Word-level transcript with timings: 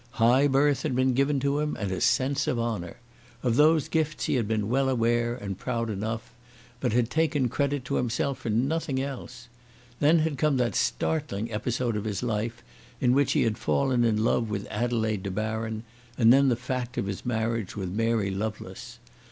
High 0.13 0.47
birth 0.47 0.81
had 0.81 0.95
been 0.95 1.13
given 1.13 1.39
to 1.41 1.59
him, 1.59 1.75
and 1.79 1.91
a 1.91 2.01
sense 2.01 2.47
of 2.47 2.57
honour. 2.57 2.97
Of 3.43 3.55
those 3.55 3.87
gifts 3.87 4.25
he 4.25 4.33
had 4.33 4.47
been 4.47 4.67
well 4.67 4.89
aware 4.89 5.35
and 5.35 5.59
proud 5.59 5.91
enough, 5.91 6.33
but 6.79 6.91
had 6.91 7.11
taken 7.11 7.49
credit 7.49 7.85
to 7.85 7.97
himself 7.97 8.39
for 8.39 8.49
nothing 8.49 8.99
else. 8.99 9.47
Then 9.99 10.17
had 10.17 10.39
come 10.39 10.57
that 10.57 10.73
startling 10.73 11.51
episode 11.53 11.95
of 11.95 12.05
his 12.05 12.23
life 12.23 12.63
in 12.99 13.13
which 13.13 13.33
he 13.33 13.43
had 13.43 13.59
fallen 13.59 14.03
in 14.03 14.23
love 14.23 14.49
with 14.49 14.65
Adelaide 14.71 15.21
De 15.21 15.29
Baron, 15.29 15.83
and 16.17 16.33
then 16.33 16.49
the 16.49 16.55
fact 16.55 16.97
of 16.97 17.05
his 17.05 17.23
marriage 17.23 17.75
with 17.75 17.91
Mary 17.91 18.31
Lovelace. 18.31 18.97